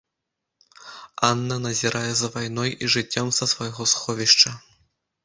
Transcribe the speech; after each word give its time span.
Анна 1.27 1.57
назірае 1.65 2.11
за 2.21 2.27
вайной 2.37 2.71
і 2.87 2.89
жыццём 2.95 3.27
са 3.41 3.45
свайго 3.53 3.87
сховішча. 3.93 4.57